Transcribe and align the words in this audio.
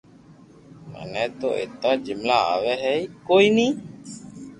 مني 0.91 1.23
تو 1.39 1.49
ايتا 1.59 1.91
جملا 2.05 2.37
آوي 2.53 2.73
ھي 2.83 2.95
ڪوئي 3.27 3.47
ني 3.55 3.67